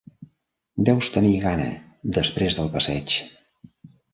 Deus 0.87 1.09
tenir 1.17 1.35
gana 1.43 1.67
després 2.17 2.59
del 2.61 2.73
passeig. 2.79 3.19